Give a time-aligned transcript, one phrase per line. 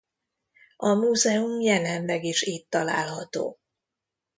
[0.77, 3.59] A múzeum jelenleg is itt található.